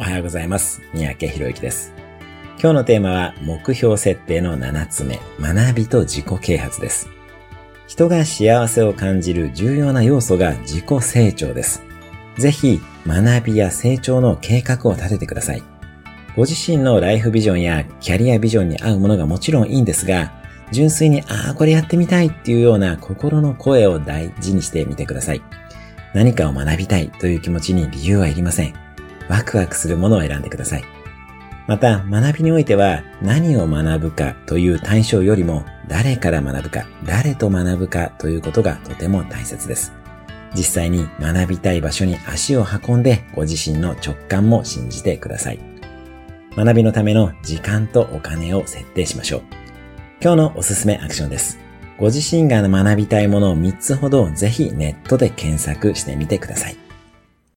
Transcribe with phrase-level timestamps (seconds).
[0.00, 0.80] おはようございます。
[0.94, 1.92] 三宅博之です。
[2.58, 7.10] 今日のテーマは目標設定の7つ目、学びと自己啓発です。
[7.86, 11.82] 人が幸せを感じる重要な要素が自己成長です。
[12.38, 15.62] ぜひ学びや成長の計画を立ててください。
[16.34, 20.32] ご自身のライフビジョンやキャリアビジョンに合うものがもちろんいいんですが、
[20.72, 25.42] 純粋に、ああ、これやってみたいっていうような心の声を大事にしてみてください。
[26.14, 28.89] 何かを学びたいという気持ちに理由はいりません。
[29.30, 30.84] ワクワクするものを選んでください。
[31.68, 39.92] また、学びにおいては何を学ぶかという対象よりも誰から学ぶか、誰と学ぶかということがとても大切です。
[40.52, 45.60] 実際に学びたい場所に足を運んでご自身の直感も信じてください。
[46.56, 49.42] 学びのための時間とお金を設定しましょう。
[50.20, 51.60] 今日のおすすめアクションです。
[51.98, 56.89] ご自身が学びたいものを3つほどぜひネットで検索してみてください。